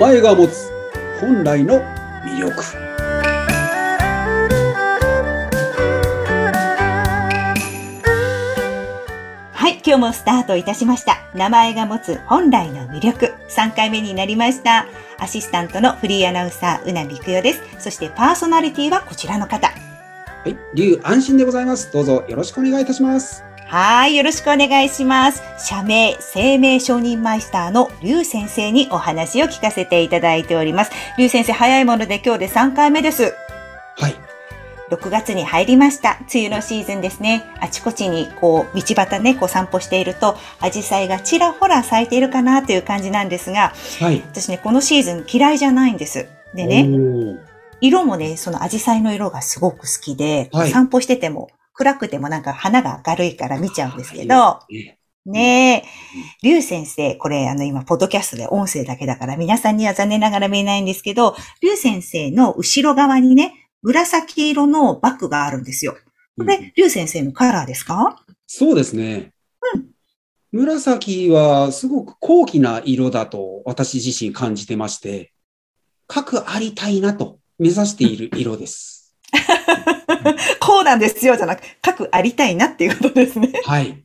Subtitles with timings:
[0.00, 0.70] 前が持つ
[1.20, 1.82] 本来の
[2.24, 2.62] 魅力
[9.52, 11.18] はい、今日もスタートいたしました。
[11.34, 13.34] 名前が持つ本来の魅力。
[13.50, 14.86] 3回目になりました。
[15.18, 17.60] アシスタントのフリーアナウンサー、うなみくよです。
[17.78, 19.68] そしてパーソナリティはこちらの方。
[19.68, 19.74] は
[20.46, 21.92] い、龍安心でございます。
[21.92, 23.44] どうぞよろしくお願いいたします。
[23.70, 25.44] はい、よろしくお願いします。
[25.64, 30.90] 社名、生命承認マイスターの龍先生にお話を聞かせていただいております。
[31.16, 33.32] 龍先生、早いもので今日で3回目です。
[33.96, 34.16] はい、
[34.90, 36.18] 6月に入りました。
[36.34, 37.44] 梅雨のシーズンですね。
[37.60, 44.20] あちこちにこう、道端ね、こう散歩していると、アジサイがちらほら咲いているかなという感じなんですが、はい。
[44.32, 46.26] 私ね、このシーズン嫌いじゃないんです。
[46.54, 46.88] でね、
[47.80, 55.88] 色もね、そのアジサイの色がすごく好きで、はい散歩してても、暗くてもなんか花が明るいから見ちゃうんですけど、はいねえ、
[56.42, 65.96] リュウ先生、これあの今、ポッドキャストで音声だけだから皆さんには残念ながら見えないんですけど、リュウ先生の後ろ側にね、紫色のバッグがあるんですよ。
[66.36, 68.16] これ、リュウ先生のカラーですか？
[68.46, 69.32] そうですね。
[70.52, 75.32] 紫はすごく高貴な色だと私自身感じてまして、
[76.06, 78.99] 核ありたいなと目指している色です。
[80.60, 83.52] こうなんですよ、じゃなく、各ありたいなっていうことですね。
[83.64, 84.02] はい。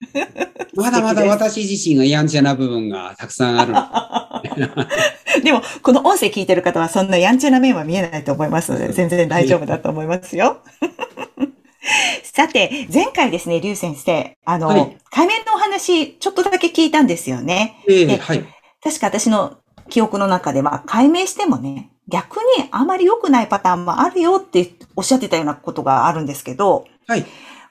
[0.76, 3.82] まだまだ私自身がやんちゃな部分がたくさんあるの。
[5.42, 10.62] でも、この音声聞いてる方はそんなやんちゃな面は見えないと思いますので、全然大丈夫だと思いますよ。
[12.22, 17.82] さて、前回ですね、リュウ先生、あの、はい海面のお話、ちょっとだけ聞いたんですよね。
[17.88, 18.44] ええではい。
[18.82, 19.56] 確か私の
[19.88, 27.26] 記憶の中では、解明してもね、逆にあまり良くないパターンもあるよっておっしゃってたようなことがあるんですけど、はい。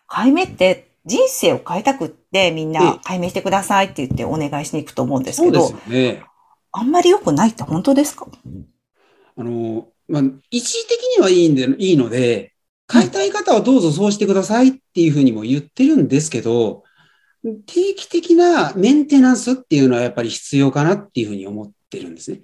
[0.08, 6.24] 解明って人生を変えたくってみんえな解明してくださいって言ってお願いしに行くと思うんですけどそうですよ、ね。
[6.72, 8.28] あんまり良くないって本当ですか？
[9.38, 12.54] あの、まあ、一時的にはいいんで、いいので、
[12.92, 16.84] 変えたい方はどうぞそうしてくださいっていうふうにも言ってるんですけど、
[17.66, 22.42] 定期的なメンテナンスっていうのはやっぱり必要かなっていうふうに思ってるんですね。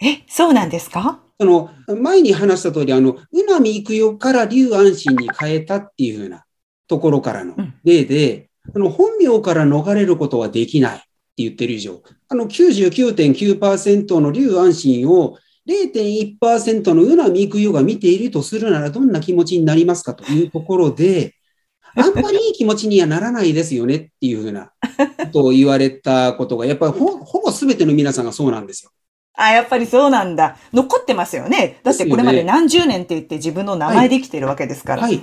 [0.00, 1.20] え、そうなんですか？
[1.38, 6.44] その、前に話した通り、あの、うなみいくよから竜安心に変えたっていうふうな
[6.88, 15.38] ところからのうん例で、あの、本名から逃れることはできないって言ってる以上、あの、99.9%の竜安心を
[15.68, 21.34] 0.1%のうなみいくよが見ているとするならどんな気持ちになりますかというところで、
[21.96, 24.70] あんまりいい気持ちにはならないですよねっていうふうな
[25.18, 28.90] ことを言われたことが、やっぱりほほぼ全ての皆さんがそうなんですよ。
[29.36, 30.56] あ、やっぱりそうなんだ。
[30.72, 31.78] 残ってますよね。
[31.82, 35.02] だってこれまで何十年って言って自分の名前できてるわけですから。
[35.02, 35.22] はい。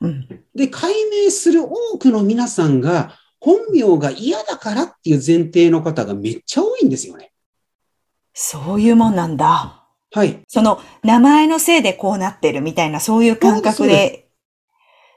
[0.00, 0.28] うん。
[0.54, 0.92] で、解
[1.24, 7.32] 明する多くの皆さんが、本名が嫌だからっていう前提の方がめっちゃ多いんですよね。
[8.34, 9.84] そういうもんなんだ。
[10.12, 10.40] はい。
[10.46, 14.28] その名前のせいでこうなってるみたいなそういう感覚で。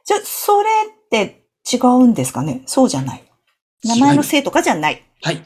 [0.06, 2.64] じゃ、それって違うんですかね？
[2.66, 3.24] そうじゃない。
[3.84, 5.04] 名前のせいとかじゃない。
[5.22, 5.44] はい。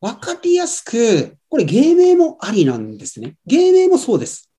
[0.00, 3.34] わかりやすく、これ芸名もありなんですね。
[3.46, 4.50] 芸名もそうです。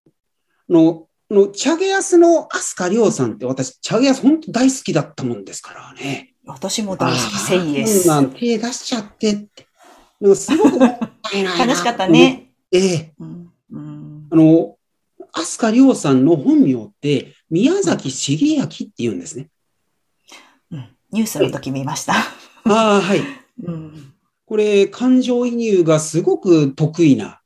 [0.69, 6.34] の、の、チャゲヤスのアスカリョウさんって私、チャゲヤス本当大好きだったもんですからね。
[6.46, 8.07] 私も大好き、あセイエス。
[8.07, 9.68] なん手出しちゃってって。
[10.19, 12.52] なんかすごくもったいないな悲しかったね。
[12.72, 13.13] ええ。
[13.19, 14.78] うんうんあの、
[15.34, 19.50] 飛鳥涼さんの本名って、宮崎重明って言うんですね。
[20.72, 22.13] うんニュースの時見ました。
[22.13, 22.25] あ
[22.66, 23.22] あ、はい。
[23.63, 24.13] うん
[24.51, 27.39] これ、感情移入がすごく得意な、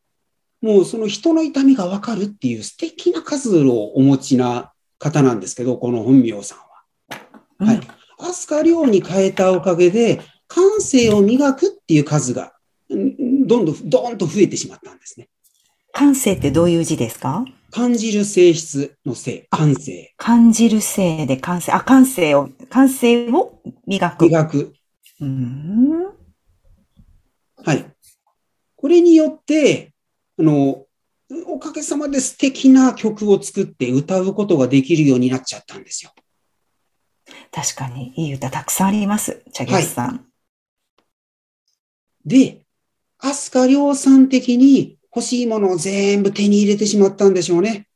[0.60, 7.72] もうその人の痛みがわかるっていう素敵な数をお持ちな方なんですけど、この本名さんは。
[7.72, 7.82] はい。
[8.18, 12.54] 飛鳥涼に変えたおかげで、感性を磨くっていう数が、
[12.90, 15.30] うんどんどん、どーんと増えてしまったんですね。
[15.92, 17.46] 感性ってどういう字ですか？
[17.70, 24.26] 感じる性質の性、感性、感じる性で感性、あ、感性を、感性を磨く。
[24.26, 24.74] 磨く。
[25.22, 26.15] うん
[27.66, 27.92] はい。
[28.76, 29.92] これによって、
[30.40, 30.86] あの、
[31.48, 36.12] おかげさまで素敵な曲を作って歌うことができるようになっちゃったんですよ。
[37.52, 39.44] 確かに、いい歌たくさんあります。
[39.52, 40.28] チャゲスさん。
[42.24, 42.66] で、
[43.18, 47.88] 飛鳥涼さん的に欲しいものを全部手に入れてしまったんでしょうね。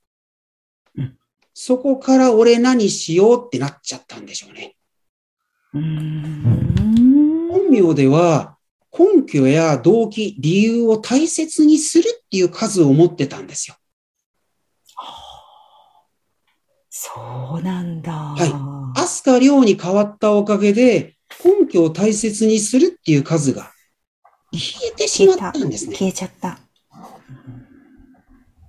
[0.96, 1.16] うん
[1.54, 4.78] そこから俺何しようってなっちゃったんでしょうね。
[5.74, 8.58] うーん本名では
[9.00, 13.78] 根拠や動機、理由を大切にするっていう数を持ってたんですよ。
[16.90, 18.12] そうなんだ。
[18.12, 21.16] は飛鳥涼に変わったおかげで、
[21.46, 23.72] 根拠を大切にするっていう数が
[24.52, 25.96] 消えてしまったんですね。
[25.96, 26.60] 消えちゃった。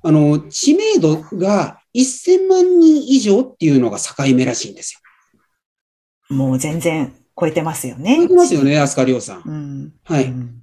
[0.02, 6.36] あの、知名度が1000万人以上っていうのが境目らしいんですよ。
[6.36, 8.16] もう全然超えてますよね。
[8.18, 9.42] 超えてますよね、飛鳥亮さん。
[9.44, 9.92] うん。
[10.04, 10.24] はい。
[10.26, 10.56] うん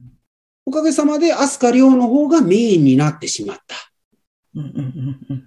[0.65, 3.77] おかげさまで飛鳥亮の方がメインになってしまった
[4.53, 5.43] うんうんうんうん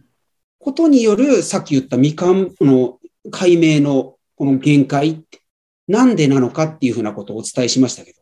[0.59, 2.99] ことによる、さっき言ったみかんの
[3.31, 5.43] 解明のこの限界って、
[5.89, 8.21] なんでなのかっていうふうなことをお伝えしましたけど、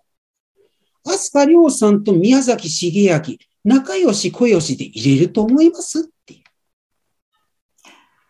[1.04, 6.10] 飛鳥亮さんと宮崎茂明、仲良し小良しで入れると思います？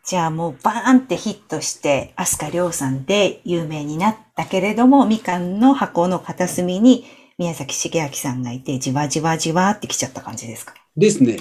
[0.09, 7.05] じゃあもうバーンってヒットして、アスカリョウさんで有名になったけれども、みかんの箱の片隅に
[7.37, 10.73] 宮崎茂明さんがいて、じわじわじわってきちゃった感じですか？
[10.97, 11.37] ですね。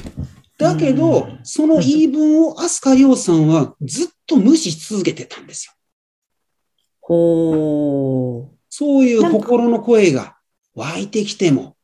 [0.58, 5.74] だけどうん、その言い分を飛鳥亮さんはずっと無視し続けてたんですよ。
[7.00, 10.36] ほそういう心の声が
[10.76, 11.78] 湧いてきても、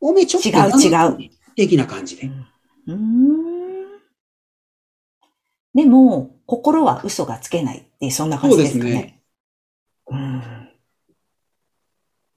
[0.00, 2.30] おめちょっと違う違う的な感じで。
[2.86, 2.94] う。
[2.94, 3.57] ん。
[5.78, 8.90] でも、心は嘘がつけないっていう、そんな感じですかね。
[8.90, 9.22] そうですね
[10.10, 10.42] うん。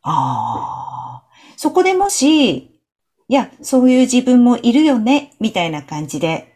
[0.04, 1.24] ああ。
[1.58, 2.70] そこでもし、い
[3.30, 6.54] や、そういう自分もいるよね、みたいな感じで、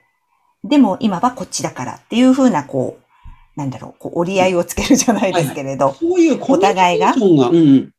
[0.63, 5.95] でも今はこっちだからっていうふうな、こう、なんだろう、こう折り合いをつけるじゃないですけれど。
[5.95, 7.91] そういうコミュニケーションが、うんうん、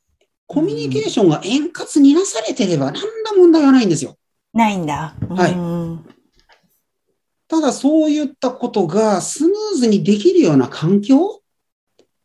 [0.46, 4.16] コミュニケーションが円滑になされてれば何ら問題はないんですよ。
[4.52, 5.16] ないんだ。
[5.28, 6.05] はいうん
[7.56, 11.40] ただそういったことがスムーズにできるような環境？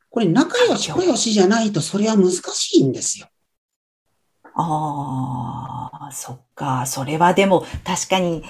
[0.09, 3.27] これ仲良し小良しじゃないとそれは難しいんですよ。
[4.55, 6.85] ああ、そっか。
[6.85, 8.43] それはでも確かに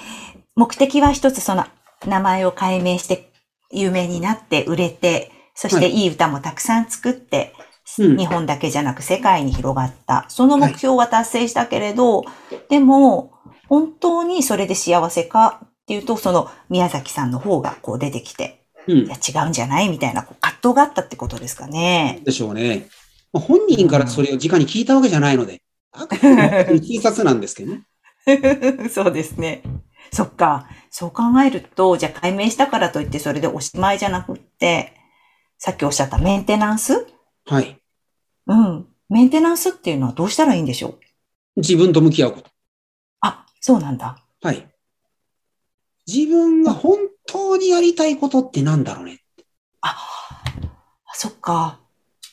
[0.56, 1.66] 目的は一つその
[2.04, 3.30] 名前を解明して
[3.70, 7.62] 有名になって売れて、そしていい歌もたくさん作って、うん
[8.16, 10.24] 日本だけじゃなく世界に広がった。
[10.28, 12.24] その目標は達成したけれど、
[12.68, 13.34] でも
[13.68, 19.16] 本当にそれで幸せかっていうと、その宮崎さんの方がこう出てきて、うんいや。
[19.16, 19.88] 違うんじゃない？
[19.88, 22.20] みたいなこう葛藤があったってことですかね。
[22.24, 22.88] でしょうね。
[23.32, 25.62] まあ本人からそれを直に聞いたわけじゃないので、
[25.92, 27.82] あくまでも推察なんですけどね。
[28.90, 29.62] そうですね。
[30.12, 30.68] そっか。
[30.90, 34.94] そう考えると、じゃあ解明したからといってそれでおしまいじゃなくって、
[35.58, 37.06] さっきおっしゃったメンテナンス？
[37.46, 37.78] はい。
[38.46, 38.86] うん。
[39.08, 40.98] メンテナンスっていうのはどうしたらいいんでしょう？
[41.56, 42.50] 自分と向き合うこと。
[43.20, 44.18] あ、そうなんだ。
[44.42, 44.68] はい。
[46.12, 49.20] 自分が本当にやりたいことってなんだろうね。
[49.80, 49.96] あ、
[51.14, 51.78] そっか。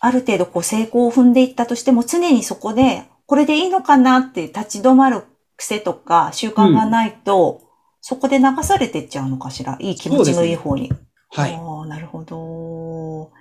[0.02, 5.24] ある程度こう成功を踏んでいったとしても常にそこで、これでいいのかなって立ち止まる
[5.56, 7.62] 癖とか習慣がないと、
[8.02, 9.78] そこで流されてっちゃうのかしら？
[9.80, 10.92] いい気持ちのいい方に。
[11.30, 11.54] はい。
[11.54, 13.32] ああ、なるほど。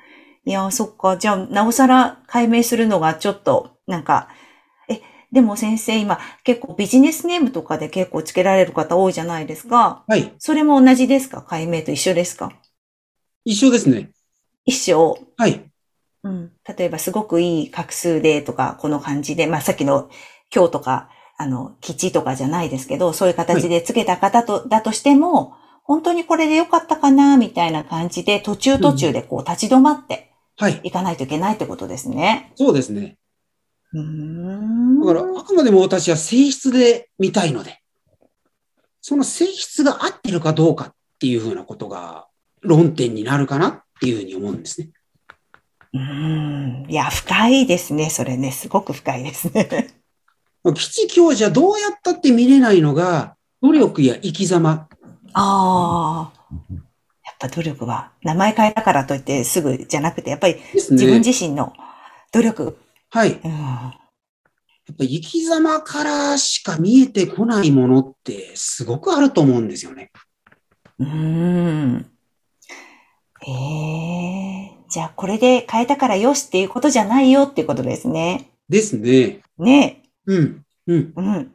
[0.44, 1.17] いや、そっか。
[1.17, 4.38] じゃあ、なおさら解明するのがちょっと、なんか、え、
[5.31, 10.05] でも先生、今、結構ビジネスネームとかで結構つけられる方多いじゃないですか。
[10.07, 10.33] はい。
[10.39, 11.43] それも同じですか？
[11.43, 12.53] 解明と一緒ですか？
[13.45, 14.11] 一緒ですね。
[14.65, 15.19] 一緒。
[15.37, 15.71] はい。
[16.23, 16.53] うん。
[16.67, 20.09] 例えば、すごくいい画数でとか、この感じで、まあ、さっきの
[20.55, 25.53] 今日とか、あの、吉とかじゃないですけど、そういう形でつけた方と、だとしても、
[25.85, 30.81] 本当にこれでよかったかな、みたいな感じで、途中途中でこう立ち止まってはい。
[30.83, 32.53] いかないといけないってことですね。
[32.56, 33.18] そうですね。
[33.93, 35.01] うーん。
[35.01, 37.81] だから、あくまでも私は性質で見たいので、
[39.01, 42.27] その性質が合ってるかどうかっていうふうなことが
[42.61, 44.91] 論点になるかなっていうふうに思うんですね。
[45.95, 46.91] うーん。
[46.91, 48.11] いや、深いですね。
[48.11, 49.95] それね、すごく深いですね。
[50.75, 54.89] 基地教じゃどうやったって見れないのが、努力や生き様。
[55.33, 56.33] ああ。
[57.25, 60.57] やっぱ努力は、名前変えたからといってすぐじゃなくて、やっぱり。
[60.75, 61.73] 自分自身の
[62.33, 62.79] 努力。
[63.10, 63.41] はい。
[63.43, 63.50] うん。
[63.50, 63.93] や
[64.93, 70.10] っぱ生き様からしか見えてこないものってすごくあると思うんですよね。
[70.98, 72.10] うーん。
[73.46, 78.50] ええじゃあこれで変えたからよしっていうことじゃないよっていうことですね。
[78.69, 79.41] ですね。
[79.58, 80.65] ねうん。
[80.86, 81.12] うん。
[81.15, 81.53] うん。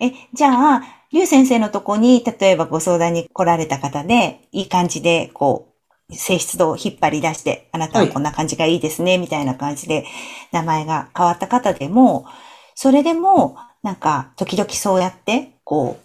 [0.00, 5.73] え、じゃあ、りゅう先生のとこに、例えばご相談に来られた方で、いい感じで、こう、
[6.10, 10.04] 性質度を引っ張り出して、あなたはこんな感じがいいですね、みたいな感じで、
[10.52, 12.26] 名前が変わった方でも、
[12.74, 16.04] それでも、なんか、時々そうやって、こう、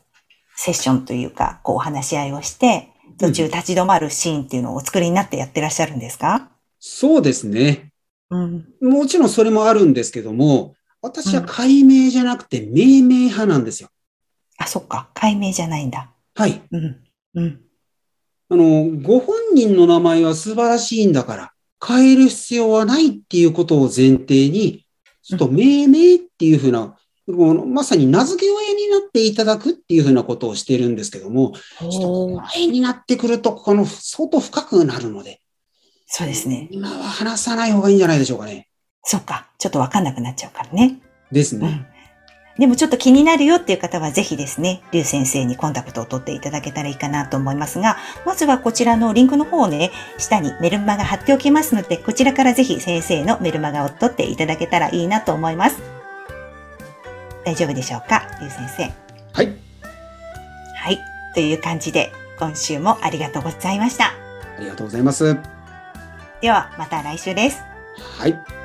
[0.56, 6.50] セッションというか、こう、お話し合いをして、途中立ち止まるシーンっていうのをお作りになってやってらっしゃるんですか？
[6.80, 7.92] そうですね。
[8.30, 8.66] うん。
[8.82, 13.90] もちろんそれもあるんですけども、私は解明じゃなくて命名派なんですよ。
[14.58, 15.10] あ、そっか。
[15.14, 16.12] 解明じゃないんだ。
[16.36, 16.62] はい。
[16.72, 17.04] うん。
[17.36, 17.62] うん。
[18.50, 21.54] あの、ご本人の名前は素晴らしいんだから、
[21.86, 24.86] 変える必要はないっていうことを前提に、
[25.24, 26.98] ちょっと命名っていうふうな
[27.36, 35.42] このまさに名付け親になっていただくっていうふうなことをしているんですけども、ちょっとこの辺になってくると、この相当深くなるので、
[36.08, 36.68] そうですね。
[36.72, 38.68] 今は話さない方がいいんじゃないでしょうかね。
[39.04, 39.48] そっか。
[39.60, 41.00] ちょっとわかんなくなっちゃうからね。
[41.32, 41.68] ですね。
[41.68, 41.99] うん。
[42.60, 55.78] でもちょっと気になるよっていう方はぜひですね、リュウ先生にコンタクトを取っていただけたらいいかなと思いますが、まずはこちらのリンクの方をね、下にメルマガ貼っておきますので、こちらからぜひ先生のメルマガを取っていただけたらいいなと思います。
[57.46, 58.84] 大丈夫でしょうかリュウ先生？
[59.32, 59.56] はい。
[60.76, 61.00] はい。
[61.34, 64.08] という感じで、今週もありがとうございました。
[64.08, 65.38] ありがとうございます。
[66.42, 67.62] では、また来週です。
[68.20, 68.59] はい。